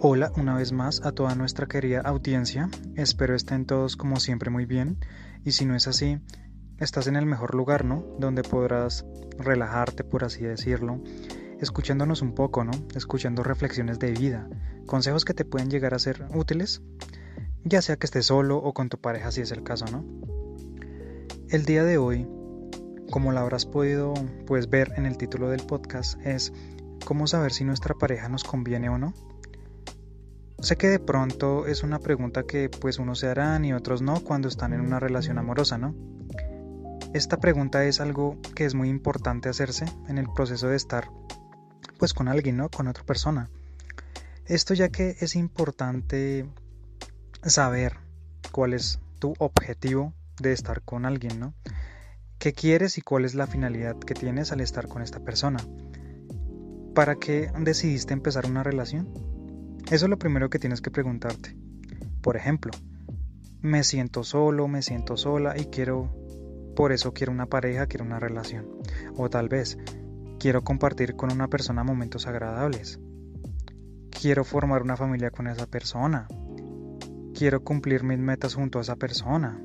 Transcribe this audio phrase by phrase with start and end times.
[0.00, 4.64] Hola una vez más a toda nuestra querida audiencia, espero estén todos como siempre muy
[4.64, 5.00] bien
[5.44, 6.20] y si no es así,
[6.78, 8.04] estás en el mejor lugar, ¿no?
[8.16, 9.04] Donde podrás
[9.38, 11.02] relajarte, por así decirlo,
[11.60, 12.70] escuchándonos un poco, ¿no?
[12.94, 14.48] Escuchando reflexiones de vida,
[14.86, 16.80] consejos que te pueden llegar a ser útiles,
[17.64, 20.04] ya sea que estés solo o con tu pareja si es el caso, ¿no?
[21.48, 22.24] El día de hoy,
[23.10, 24.14] como lo habrás podido
[24.46, 26.52] pues ver en el título del podcast, es
[27.04, 29.12] cómo saber si nuestra pareja nos conviene o no.
[30.60, 34.20] Sé que de pronto es una pregunta que pues unos se harán y otros no
[34.24, 35.94] cuando están en una relación amorosa, ¿no?
[37.14, 41.10] Esta pregunta es algo que es muy importante hacerse en el proceso de estar
[41.96, 42.70] pues con alguien, ¿no?
[42.70, 43.48] Con otra persona.
[44.46, 46.44] Esto ya que es importante
[47.44, 47.94] saber
[48.50, 51.54] cuál es tu objetivo de estar con alguien, ¿no?
[52.38, 55.60] ¿Qué quieres y cuál es la finalidad que tienes al estar con esta persona?
[56.94, 59.27] ¿Para qué decidiste empezar una relación?
[59.90, 61.56] Eso es lo primero que tienes que preguntarte.
[62.20, 62.72] Por ejemplo,
[63.62, 66.14] me siento solo, me siento sola y quiero,
[66.76, 68.66] por eso quiero una pareja, quiero una relación.
[69.16, 69.78] O tal vez,
[70.38, 73.00] quiero compartir con una persona momentos agradables.
[74.10, 76.28] Quiero formar una familia con esa persona.
[77.32, 79.58] Quiero cumplir mis metas junto a esa persona.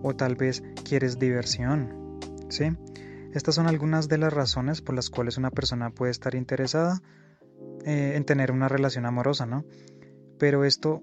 [0.00, 2.20] O tal vez quieres diversión.
[2.50, 2.68] ¿Sí?
[3.32, 7.02] Estas son algunas de las razones por las cuales una persona puede estar interesada
[7.84, 9.64] eh, en tener una relación amorosa, ¿no?
[10.38, 11.02] Pero esto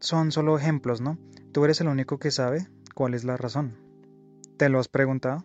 [0.00, 1.18] son solo ejemplos, ¿no?
[1.52, 3.76] Tú eres el único que sabe cuál es la razón.
[4.56, 5.44] ¿Te lo has preguntado?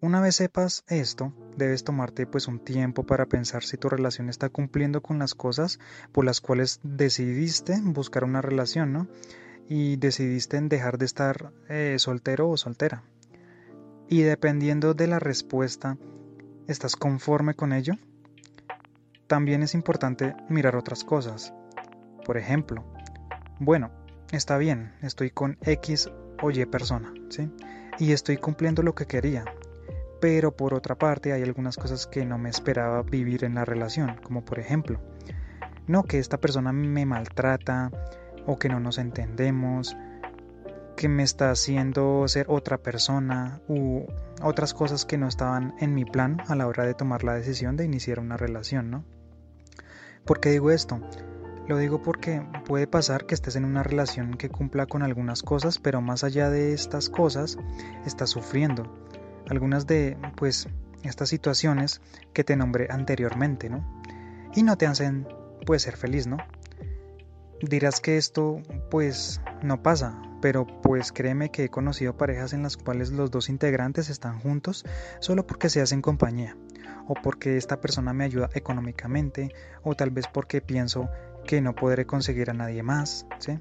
[0.00, 4.48] Una vez sepas esto, debes tomarte pues un tiempo para pensar si tu relación está
[4.48, 5.80] cumpliendo con las cosas
[6.12, 9.08] por las cuales decidiste buscar una relación, ¿no?
[9.68, 13.02] Y decidiste en dejar de estar eh, soltero o soltera.
[14.08, 15.98] Y dependiendo de la respuesta,
[16.68, 17.94] ¿estás conforme con ello?
[19.28, 21.54] También es importante mirar otras cosas.
[22.24, 22.84] Por ejemplo,
[23.60, 23.90] bueno,
[24.32, 26.10] está bien, estoy con X
[26.42, 27.50] o Y persona, ¿sí?
[27.98, 29.44] Y estoy cumpliendo lo que quería.
[30.20, 34.16] Pero por otra parte hay algunas cosas que no me esperaba vivir en la relación,
[34.22, 35.00] como por ejemplo,
[35.86, 37.90] no que esta persona me maltrata
[38.46, 39.96] o que no nos entendemos,
[40.96, 44.06] que me está haciendo ser otra persona u
[44.42, 47.76] otras cosas que no estaban en mi plan a la hora de tomar la decisión
[47.76, 49.17] de iniciar una relación, ¿no?
[50.28, 51.00] ¿Por qué digo esto?
[51.68, 55.78] Lo digo porque puede pasar que estés en una relación que cumpla con algunas cosas,
[55.78, 57.56] pero más allá de estas cosas,
[58.04, 58.94] estás sufriendo.
[59.48, 60.68] Algunas de, pues,
[61.02, 62.02] estas situaciones
[62.34, 64.02] que te nombré anteriormente, ¿no?
[64.54, 65.26] Y no te hacen,
[65.64, 66.36] pues, ser feliz, ¿no?
[67.62, 72.76] Dirás que esto, pues, no pasa, pero pues créeme que he conocido parejas en las
[72.76, 74.84] cuales los dos integrantes están juntos
[75.20, 76.54] solo porque se hacen compañía
[77.08, 79.52] o porque esta persona me ayuda económicamente
[79.82, 81.08] o tal vez porque pienso
[81.46, 83.58] que no podré conseguir a nadie más, ¿sí?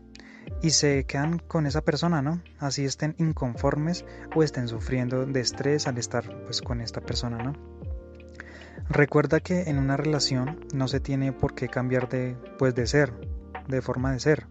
[0.61, 2.41] Y se quedan con esa persona, ¿no?
[2.59, 7.53] Así estén inconformes o estén sufriendo de estrés al estar pues con esta persona, ¿no?
[8.89, 13.13] Recuerda que en una relación no se tiene por qué cambiar de pues de ser,
[13.67, 14.47] de forma de ser.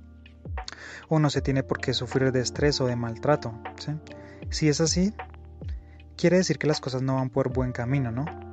[1.08, 3.92] O no se tiene por qué sufrir de estrés o de maltrato, ¿sí?
[4.50, 5.14] Si es así,
[6.16, 8.45] quiere decir que las cosas no van por buen camino, ¿no?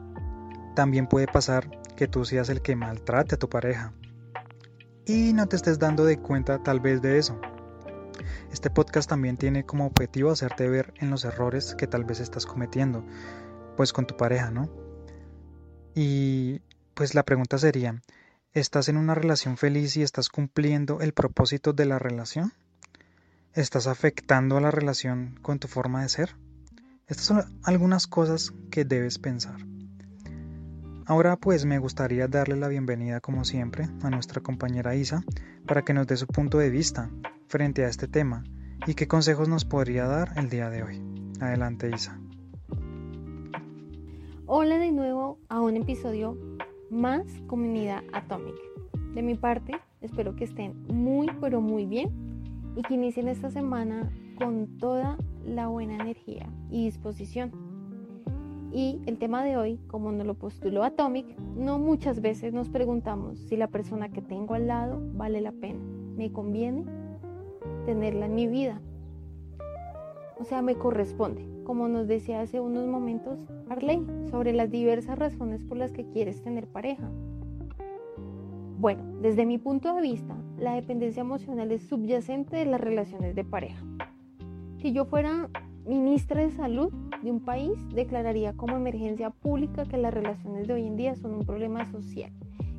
[0.75, 3.93] También puede pasar que tú seas el que maltrate a tu pareja
[5.05, 7.39] y no te estés dando de cuenta tal vez de eso.
[8.51, 12.45] Este podcast también tiene como objetivo hacerte ver en los errores que tal vez estás
[12.45, 13.03] cometiendo,
[13.75, 14.69] pues con tu pareja, ¿no?
[15.95, 16.61] Y
[16.93, 18.01] pues la pregunta sería,
[18.53, 22.53] ¿estás en una relación feliz y estás cumpliendo el propósito de la relación?
[23.53, 26.35] ¿Estás afectando a la relación con tu forma de ser?
[27.07, 29.72] Estas son algunas cosas que debes pensar.
[31.05, 35.21] Ahora pues me gustaría darle la bienvenida como siempre a nuestra compañera Isa
[35.67, 37.09] para que nos dé su punto de vista
[37.47, 38.45] frente a este tema
[38.87, 41.01] y qué consejos nos podría dar el día de hoy.
[41.41, 42.17] Adelante Isa.
[44.45, 46.37] Hola de nuevo a un episodio
[46.89, 48.61] más Comunidad Atómica.
[49.13, 54.09] De mi parte, espero que estén muy pero muy bien y que inicien esta semana
[54.37, 57.51] con toda la buena energía y disposición
[58.73, 63.37] y el tema de hoy, como nos lo postuló Atomic, no muchas veces nos preguntamos
[63.37, 65.79] si la persona que tengo al lado vale la pena.
[66.15, 66.83] ¿Me conviene
[67.85, 68.81] tenerla en mi vida?
[70.39, 73.37] O sea, me corresponde, como nos decía hace unos momentos
[73.69, 77.09] Arley, sobre las diversas razones por las que quieres tener pareja.
[78.79, 83.43] Bueno, desde mi punto de vista, la dependencia emocional es subyacente de las relaciones de
[83.43, 83.85] pareja.
[84.77, 85.49] Si yo fuera
[85.85, 86.91] ministra de Salud
[87.23, 91.33] de un país declararía como emergencia pública que las relaciones de hoy en día son
[91.35, 92.31] un problema social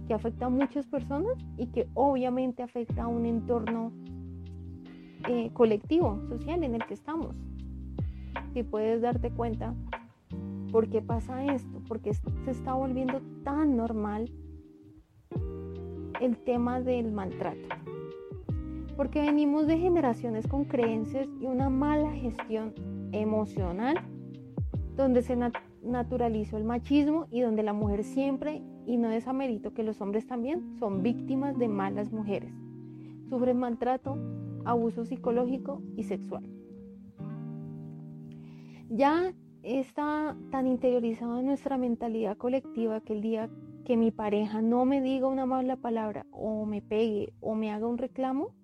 [0.06, 3.91] que afecta a muchas personas y que obviamente afecta a un entorno
[5.29, 7.35] eh, colectivo, social en el que estamos.
[8.52, 9.75] Si puedes darte cuenta
[10.70, 14.31] por qué pasa esto, porque se está volviendo tan normal
[16.20, 17.69] el tema del maltrato.
[18.94, 22.75] Porque venimos de generaciones con creencias y una mala gestión
[23.12, 23.96] emocional
[24.96, 25.37] donde se
[25.82, 30.76] naturalizó el machismo y donde la mujer siempre, y no desamerito que los hombres también,
[30.79, 32.52] son víctimas de malas mujeres.
[33.29, 34.19] Sufren maltrato,
[34.64, 36.49] abuso psicológico y sexual.
[38.88, 39.32] Ya
[39.62, 43.50] está tan interiorizado en nuestra mentalidad colectiva que el día
[43.85, 47.87] que mi pareja no me diga una mala palabra o me pegue o me haga
[47.87, 48.55] un reclamo,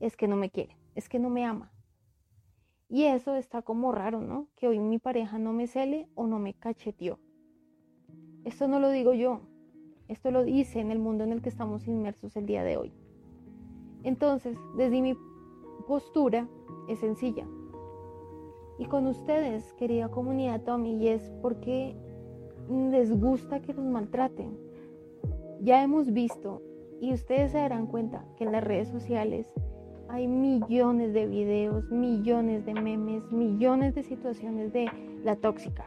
[0.00, 1.73] es que no me quiere, es que no me ama.
[2.88, 4.48] Y eso está como raro, ¿no?
[4.56, 7.18] Que hoy mi pareja no me cele o no me cacheteó.
[8.44, 9.40] Esto no lo digo yo,
[10.08, 12.92] esto lo dice en el mundo en el que estamos inmersos el día de hoy.
[14.02, 15.16] Entonces, desde mi
[15.88, 16.46] postura
[16.88, 17.46] es sencilla.
[18.78, 21.96] Y con ustedes, querida comunidad Tommy, y es porque
[22.68, 24.58] les gusta que los maltraten.
[25.60, 26.60] Ya hemos visto,
[27.00, 29.46] y ustedes se darán cuenta, que en las redes sociales
[30.08, 34.90] hay millones de videos, millones de memes, millones de situaciones de
[35.24, 35.86] la tóxica,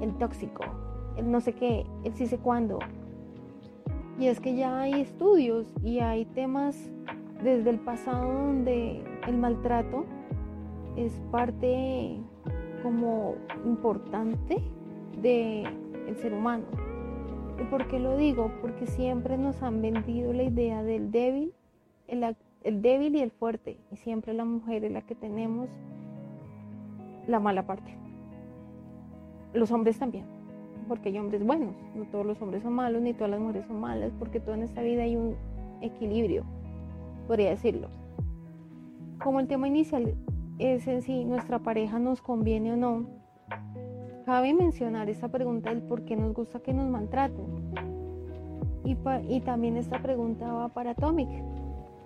[0.00, 0.64] el tóxico,
[1.16, 2.78] el no sé qué, el sí sé cuándo.
[4.18, 6.90] Y es que ya hay estudios y hay temas
[7.42, 10.04] desde el pasado donde el maltrato
[10.96, 12.16] es parte
[12.82, 13.34] como
[13.64, 14.62] importante
[15.20, 15.66] del
[16.06, 16.64] el ser humano.
[17.60, 18.50] ¿Y por qué lo digo?
[18.60, 21.52] Porque siempre nos han vendido la idea del débil,
[22.06, 22.36] el,
[22.66, 23.78] el débil y el fuerte.
[23.92, 25.68] Y siempre la mujer es la que tenemos
[27.28, 27.96] la mala parte.
[29.54, 30.24] Los hombres también,
[30.88, 31.74] porque hay hombres buenos.
[31.94, 34.64] No todos los hombres son malos, ni todas las mujeres son malas, porque todo en
[34.64, 35.36] esta vida hay un
[35.80, 36.44] equilibrio,
[37.28, 37.88] podría decirlo.
[39.22, 40.14] Como el tema inicial
[40.58, 43.06] es en si nuestra pareja nos conviene o no,
[44.24, 47.46] cabe mencionar esta pregunta del por qué nos gusta que nos maltraten.
[48.84, 48.96] Y,
[49.28, 51.28] y también esta pregunta va para Atomic,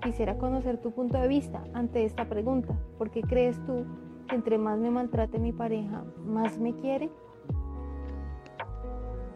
[0.02, 2.74] Quisiera conocer tu punto de vista ante esta pregunta.
[2.96, 3.84] ¿Por qué crees tú
[4.28, 7.10] que entre más me maltrate mi pareja, más me quiere?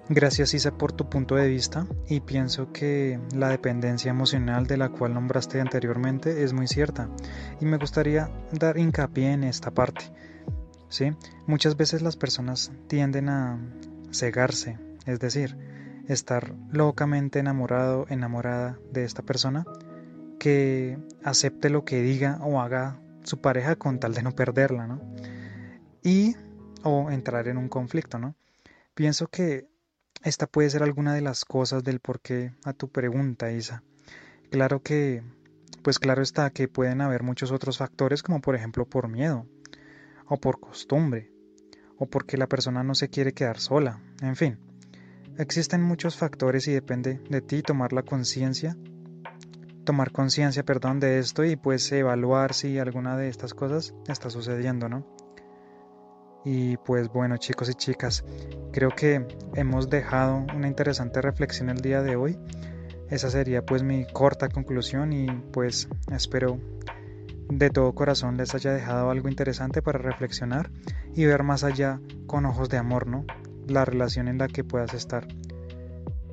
[0.09, 4.91] Gracias Isa por tu punto de vista y pienso que la dependencia emocional de la
[4.91, 7.09] cual nombraste anteriormente es muy cierta
[7.61, 10.13] y me gustaría dar hincapié en esta parte.
[10.89, 11.13] ¿sí?
[11.47, 13.59] Muchas veces las personas tienden a
[14.13, 15.57] cegarse, es decir,
[16.09, 19.65] estar locamente enamorado, enamorada de esta persona
[20.45, 25.01] que acepte lo que diga o haga su pareja con tal de no perderla, ¿no?
[26.03, 26.37] Y
[26.83, 28.37] o entrar en un conflicto, ¿no?
[28.95, 29.67] Pienso que
[30.23, 33.85] esta puede ser alguna de las cosas del porqué a tu pregunta, Isa.
[34.51, 35.23] Claro que,
[35.83, 39.47] pues claro está que pueden haber muchos otros factores como por ejemplo por miedo,
[40.27, 41.33] o por costumbre,
[41.97, 44.59] o porque la persona no se quiere quedar sola, en fin.
[45.39, 48.77] Existen muchos factores y depende de ti tomar la conciencia
[49.85, 54.89] tomar conciencia, perdón, de esto y pues evaluar si alguna de estas cosas está sucediendo,
[54.89, 55.07] ¿no?
[56.45, 58.25] Y pues bueno, chicos y chicas,
[58.73, 62.39] creo que hemos dejado una interesante reflexión el día de hoy.
[63.09, 66.59] Esa sería pues mi corta conclusión y pues espero
[67.49, 70.71] de todo corazón les haya dejado algo interesante para reflexionar
[71.15, 73.25] y ver más allá con ojos de amor, ¿no?
[73.67, 75.27] La relación en la que puedas estar.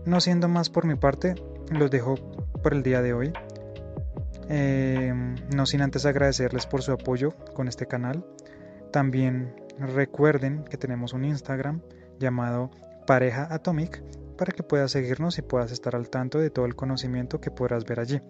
[0.05, 1.35] No siendo más por mi parte,
[1.69, 2.15] los dejo
[2.61, 3.33] por el día de hoy.
[4.53, 5.13] Eh,
[5.55, 8.25] no sin antes agradecerles por su apoyo con este canal.
[8.91, 11.81] También recuerden que tenemos un Instagram
[12.19, 12.69] llamado
[13.07, 14.03] Pareja Atomic
[14.37, 17.85] para que puedas seguirnos y puedas estar al tanto de todo el conocimiento que podrás
[17.85, 18.21] ver allí.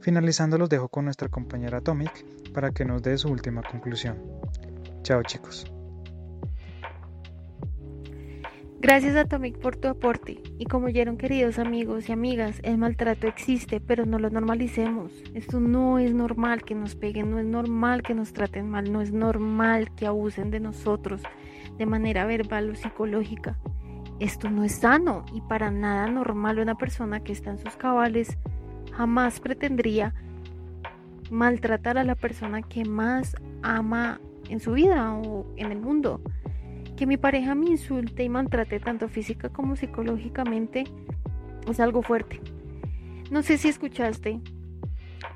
[0.00, 4.16] Finalizando los dejo con nuestra compañera Atomic para que nos dé su última conclusión.
[5.02, 5.70] Chao chicos.
[8.82, 10.40] Gracias Atomic por tu aporte.
[10.58, 15.12] Y como oyeron queridos amigos y amigas, el maltrato existe, pero no lo normalicemos.
[15.34, 19.02] Esto no es normal que nos peguen, no es normal que nos traten mal, no
[19.02, 21.20] es normal que abusen de nosotros
[21.76, 23.58] de manera verbal o psicológica.
[24.18, 28.38] Esto no es sano y para nada normal una persona que está en sus cabales
[28.94, 30.14] jamás pretendría
[31.30, 36.22] maltratar a la persona que más ama en su vida o en el mundo.
[37.00, 40.84] Que mi pareja me insulte y maltrate tanto física como psicológicamente
[41.66, 42.42] es algo fuerte.
[43.30, 44.38] No sé si escuchaste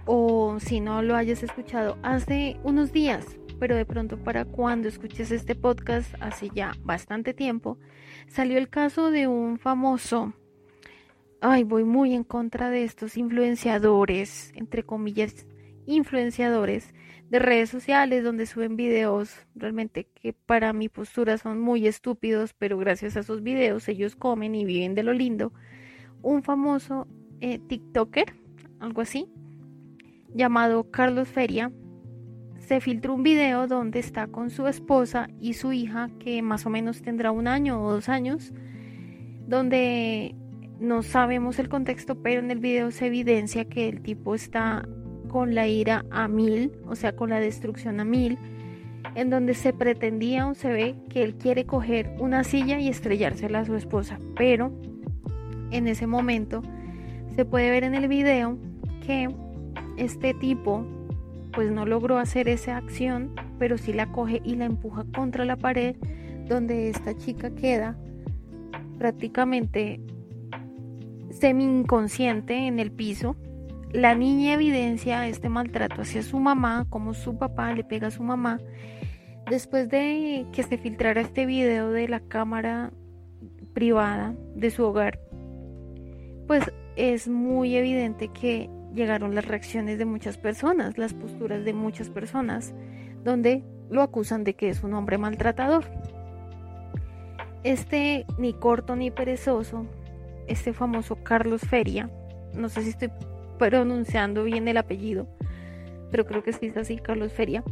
[0.04, 5.30] o si no lo hayas escuchado hace unos días, pero de pronto para cuando escuches
[5.30, 7.78] este podcast, hace ya bastante tiempo,
[8.28, 10.35] salió el caso de un famoso
[11.40, 15.47] ay, voy muy en contra de estos influenciadores, entre comillas,
[15.87, 16.92] influenciadores
[17.30, 22.78] de redes sociales donde suben videos realmente que para mi postura son muy estúpidos, pero
[22.78, 25.52] gracias a esos videos ellos comen y viven de lo lindo.
[26.22, 27.06] Un famoso
[27.40, 28.34] eh, TikToker,
[28.80, 29.28] algo así,
[30.34, 31.72] llamado Carlos Feria,
[32.58, 36.70] se filtró un video donde está con su esposa y su hija, que más o
[36.70, 38.52] menos tendrá un año o dos años,
[39.46, 40.34] donde
[40.80, 44.88] no sabemos el contexto, pero en el video se evidencia que el tipo está
[45.34, 48.38] con la ira a mil, o sea, con la destrucción a mil,
[49.16, 53.58] en donde se pretendía o se ve que él quiere coger una silla y estrellársela
[53.58, 54.70] a su esposa, pero
[55.72, 56.62] en ese momento
[57.34, 58.56] se puede ver en el video
[59.04, 59.28] que
[59.96, 60.86] este tipo
[61.52, 65.56] pues no logró hacer esa acción, pero sí la coge y la empuja contra la
[65.56, 65.96] pared
[66.48, 67.96] donde esta chica queda
[69.00, 69.98] prácticamente
[71.32, 73.34] semi inconsciente en el piso.
[73.94, 78.24] La niña evidencia este maltrato hacia su mamá, como su papá le pega a su
[78.24, 78.58] mamá.
[79.48, 82.92] Después de que se filtrara este video de la cámara
[83.72, 85.20] privada de su hogar,
[86.48, 86.64] pues
[86.96, 92.74] es muy evidente que llegaron las reacciones de muchas personas, las posturas de muchas personas,
[93.22, 95.84] donde lo acusan de que es un hombre maltratador.
[97.62, 99.86] Este ni corto ni perezoso,
[100.48, 102.10] este famoso Carlos Feria,
[102.54, 103.10] no sé si estoy
[103.58, 105.26] pronunciando bien el apellido,
[106.11, 107.64] pero creo que sí es así, Carlos Feria,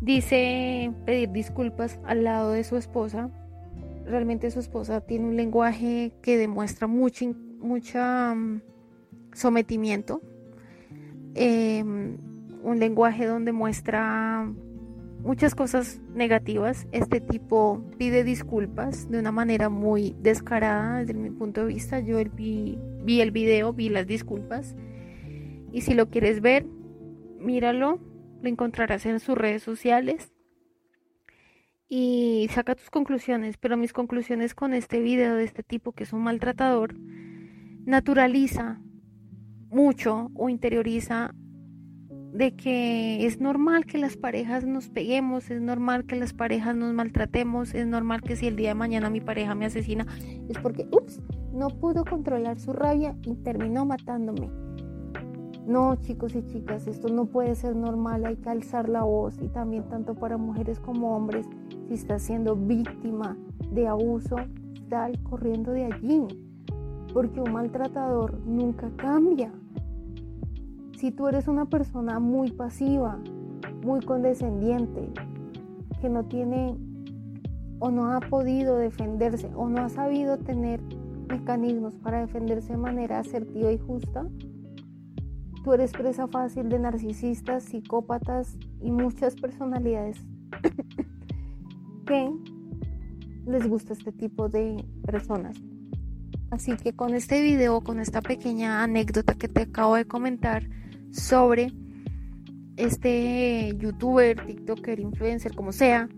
[0.00, 3.30] dice pedir disculpas al lado de su esposa.
[4.04, 7.26] Realmente su esposa tiene un lenguaje que demuestra mucha,
[7.58, 8.62] mucha mm,
[9.32, 10.22] sometimiento,
[11.34, 12.16] em,
[12.62, 14.48] un lenguaje donde muestra
[15.26, 16.86] muchas cosas negativas.
[16.92, 21.98] Este tipo pide disculpas de una manera muy descarada desde mi punto de vista.
[21.98, 24.76] Yo vi, vi el video, vi las disculpas.
[25.72, 26.64] Y si lo quieres ver,
[27.40, 27.98] míralo,
[28.40, 30.32] lo encontrarás en sus redes sociales.
[31.88, 36.12] Y saca tus conclusiones, pero mis conclusiones con este video de este tipo que es
[36.12, 36.94] un maltratador,
[37.84, 38.80] naturaliza
[39.68, 41.32] mucho o interioriza
[42.36, 46.92] de que es normal que las parejas nos peguemos, es normal que las parejas nos
[46.92, 50.06] maltratemos, es normal que si el día de mañana mi pareja me asesina
[50.48, 54.50] es porque, ups, no pudo controlar su rabia y terminó matándome.
[55.66, 59.48] No, chicos y chicas, esto no puede ser normal, hay que alzar la voz y
[59.48, 61.46] también tanto para mujeres como hombres,
[61.88, 63.36] si estás siendo víctima
[63.72, 64.36] de abuso,
[64.88, 66.26] sal corriendo de allí
[67.16, 69.50] porque un maltratador nunca cambia.
[70.96, 73.18] Si tú eres una persona muy pasiva,
[73.84, 75.10] muy condescendiente,
[76.00, 76.74] que no tiene
[77.80, 80.80] o no ha podido defenderse o no ha sabido tener
[81.28, 84.26] mecanismos para defenderse de manera asertiva y justa,
[85.62, 90.16] tú eres presa fácil de narcisistas, psicópatas y muchas personalidades
[92.06, 92.30] que
[93.46, 95.60] les gusta este tipo de personas.
[96.50, 100.68] Así que con este video, con esta pequeña anécdota que te acabo de comentar
[101.10, 101.72] sobre
[102.76, 106.08] este youtuber, tiktoker, influencer, como sea,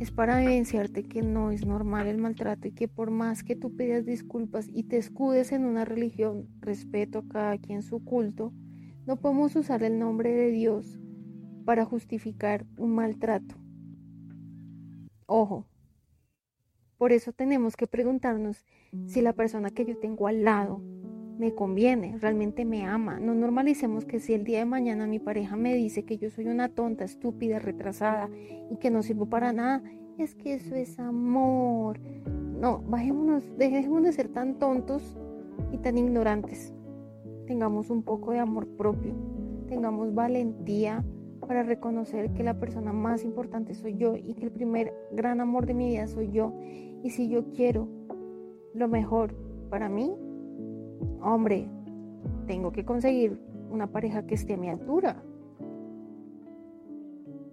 [0.00, 3.76] es para evidenciarte que no es normal el maltrato y que por más que tú
[3.76, 8.52] pidas disculpas y te escudes en una religión, respeto a cada quien su culto,
[9.06, 10.98] no podemos usar el nombre de Dios
[11.64, 13.56] para justificar un maltrato.
[15.26, 15.66] Ojo,
[16.98, 18.64] por eso tenemos que preguntarnos
[19.06, 20.80] si la persona que yo tengo al lado
[21.38, 23.18] me conviene, realmente me ama.
[23.18, 26.46] No normalicemos que si el día de mañana mi pareja me dice que yo soy
[26.46, 28.28] una tonta, estúpida, retrasada
[28.70, 29.82] y que no sirvo para nada,
[30.18, 31.98] es que eso es amor.
[32.60, 35.18] No, bajémonos, dejemos de ser tan tontos
[35.72, 36.72] y tan ignorantes.
[37.46, 39.14] Tengamos un poco de amor propio,
[39.68, 41.04] tengamos valentía
[41.46, 45.66] para reconocer que la persona más importante soy yo y que el primer gran amor
[45.66, 46.54] de mi vida soy yo.
[47.02, 47.88] Y si yo quiero
[48.74, 49.34] lo mejor
[49.70, 50.12] para mí,
[51.22, 51.68] hombre,
[52.46, 53.38] tengo que conseguir
[53.70, 55.22] una pareja que esté a mi altura.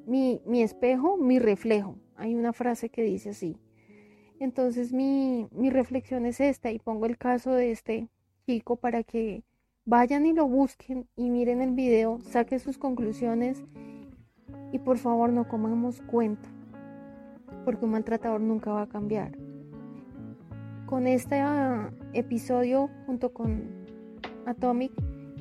[0.05, 1.95] Mi, mi espejo, mi reflejo.
[2.15, 3.55] Hay una frase que dice así.
[4.39, 8.09] Entonces mi, mi reflexión es esta y pongo el caso de este
[8.47, 9.43] chico para que
[9.85, 13.63] vayan y lo busquen y miren el video, saquen sus conclusiones
[14.71, 16.49] y por favor no comamos cuento,
[17.65, 19.37] porque un maltratador nunca va a cambiar
[20.91, 23.63] con este ah, episodio junto con
[24.45, 24.91] Atomic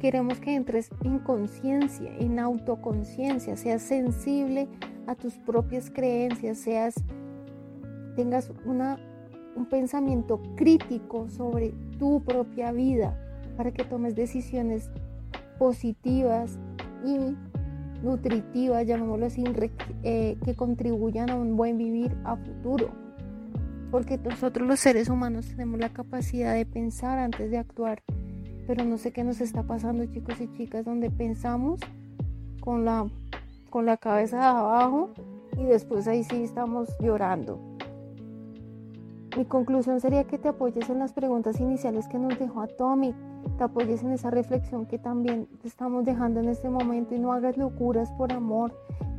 [0.01, 4.69] queremos que entres en conciencia, en autoconciencia, seas sensible
[5.09, 6.95] a tus propias creencias, seas
[8.15, 9.01] tengas una
[9.57, 13.19] un pensamiento crítico sobre tu propia vida
[13.57, 14.89] para que tomes decisiones
[15.59, 16.61] positivas
[17.05, 17.19] y
[18.05, 19.43] nutritivas, llamémoslo así,
[20.05, 23.00] eh, que contribuyan a un buen vivir a futuro.
[23.91, 28.03] Porque nosotros los seres humanos tenemos la capacidad de pensar antes de actuar.
[28.67, 31.81] Pero no sé qué nos está pasando chicos y chicas, donde pensamos
[32.61, 33.07] con la,
[33.69, 35.11] con la cabeza de abajo
[35.59, 37.59] y después ahí sí estamos llorando.
[39.37, 43.15] Mi conclusión sería que te apoyes en las preguntas iniciales que nos dejó Atomic
[43.57, 47.33] te apoyes en esa reflexión que también te estamos dejando en este momento y no
[47.33, 48.73] hagas locuras por amor,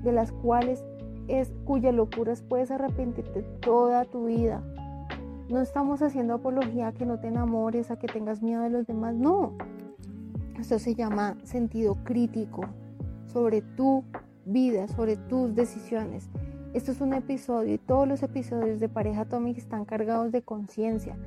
[0.03, 0.83] de las cuales
[1.27, 4.63] es cuyas locuras puedes arrepentirte toda tu vida.
[5.49, 8.87] No estamos haciendo apología a que no te enamores, a que tengas miedo de los
[8.87, 9.53] demás, no.
[10.59, 12.63] Esto se llama sentido crítico
[13.27, 14.03] sobre tu
[14.45, 16.29] vida, sobre tus decisiones.
[16.73, 21.17] Esto es un episodio y todos los episodios de Pareja Atomic están cargados de conciencia,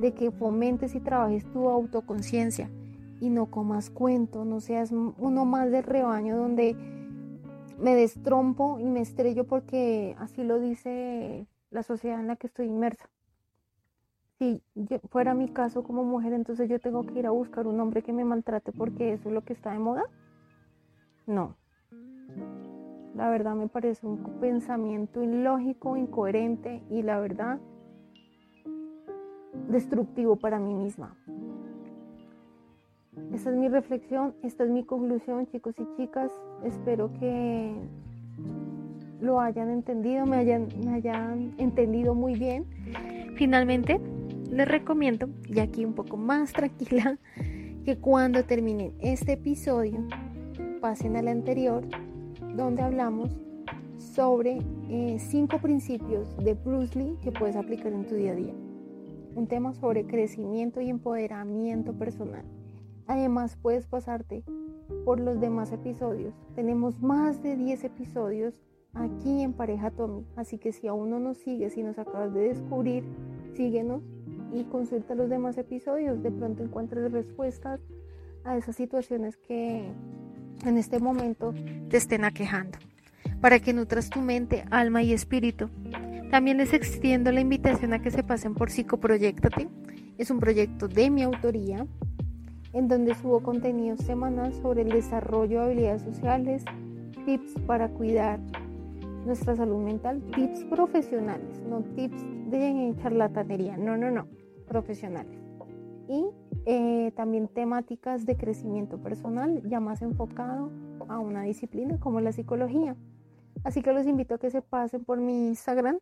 [0.00, 2.70] de que fomentes y trabajes tu autoconciencia
[3.22, 6.76] y no comas cuento, no seas uno más del rebaño donde
[7.82, 12.66] me destrompo y me estrello porque así lo dice la sociedad en la que estoy
[12.66, 13.10] inmersa.
[14.38, 14.62] Si
[15.10, 18.12] fuera mi caso como mujer, entonces yo tengo que ir a buscar un hombre que
[18.12, 20.04] me maltrate porque eso es lo que está de moda.
[21.26, 21.56] No.
[23.14, 27.58] La verdad me parece un pensamiento ilógico, incoherente y la verdad
[29.68, 31.16] destructivo para mí misma.
[33.34, 36.32] Esta es mi reflexión, esta es mi conclusión, chicos y chicas.
[36.64, 37.74] Espero que
[39.20, 42.64] lo hayan entendido, me hayan, entendido muy bien.
[43.36, 44.00] Finalmente,
[44.50, 47.18] les recomiendo, y aquí un poco más tranquila,
[47.84, 50.06] que cuando terminen este episodio,
[50.80, 51.84] pasen al anterior,
[52.56, 53.30] donde hablamos
[53.98, 58.54] sobre eh, cinco principios de Bruce Lee que puedes aplicar en tu día a día
[59.34, 62.44] un tema sobre crecimiento y empoderamiento personal.
[63.06, 64.44] Además, puedes pasarte
[65.04, 66.34] por los demás episodios.
[66.54, 68.54] Tenemos más de 10 episodios
[68.94, 72.48] aquí en Pareja Tommy, así que si aún no nos sigues y nos acabas de
[72.48, 73.04] descubrir,
[73.54, 74.02] síguenos
[74.52, 76.22] y consulta los demás episodios.
[76.22, 77.80] De pronto encuentres respuestas
[78.44, 79.90] a esas situaciones que
[80.64, 81.54] en este momento
[81.88, 82.78] te estén aquejando,
[83.40, 85.68] para que nutras tu mente, alma y espíritu
[86.32, 89.68] también les extiendo la invitación a que se pasen por Psicoproyectate.
[90.16, 91.86] Es un proyecto de mi autoría
[92.72, 96.64] en donde subo contenido semanal sobre el desarrollo de habilidades sociales,
[97.24, 98.40] tips para cuidar
[99.26, 104.26] nuestra salud mental, tips profesionales, no tips de charlatanería, no, no, no,
[104.66, 105.38] profesionales.
[106.08, 106.26] Y
[106.66, 110.70] eh, también temáticas de crecimiento personal, ya más enfocado
[111.08, 112.96] a una disciplina como la psicología.
[113.64, 115.98] Así que los invito a que se pasen por mi Instagram,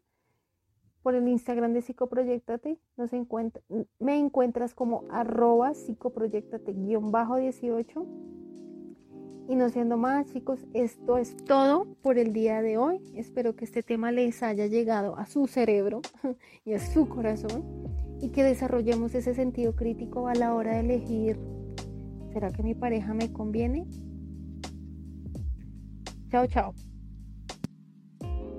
[1.02, 2.78] por el Instagram de Psicoproyectate.
[3.98, 8.06] Me encuentras como arroba psicoproyectate-18.
[9.48, 13.00] Y no siendo más, chicos, esto es todo por el día de hoy.
[13.16, 16.02] Espero que este tema les haya llegado a su cerebro
[16.64, 17.64] y a su corazón
[18.20, 21.38] y que desarrollemos ese sentido crítico a la hora de elegir,
[22.32, 23.86] ¿será que mi pareja me conviene?
[26.30, 26.74] Chao, chao.